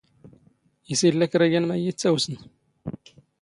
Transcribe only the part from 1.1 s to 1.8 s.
ⴽⵔⴰ ⵏ ⵢⴰⵏ ⵎⴰⴷ